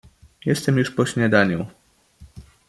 [0.45, 1.65] "Jestem już po śniadaniu."